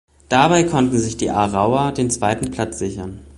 Dabei 0.29 0.63
konnten 0.63 0.97
sich 0.97 1.15
die 1.17 1.29
Aarauer 1.29 1.91
den 1.91 2.09
zweiten 2.09 2.49
Platz 2.49 2.79
sichern. 2.79 3.23